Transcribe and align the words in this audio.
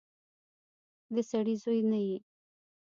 د 1.13 1.15
سړي 1.29 1.55
زوی 1.63 1.81
نه 1.91 1.99
يې. 2.07 2.17